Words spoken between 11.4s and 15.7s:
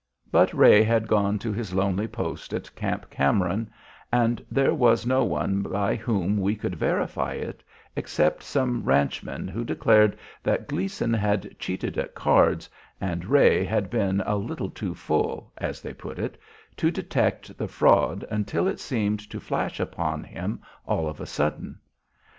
cheated at cards, and Ray "had been a little too full,"